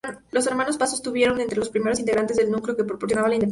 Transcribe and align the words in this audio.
Los 0.31 0.47
hermanos 0.47 0.77
Paso 0.77 0.95
estuvieron 0.95 1.39
entre 1.39 1.59
los 1.59 1.69
primeros 1.69 1.99
integrantes 1.99 2.35
del 2.35 2.49
núcleo 2.49 2.75
que 2.75 2.83
propiciaba 2.83 3.27
la 3.29 3.35
independencia. 3.35 3.49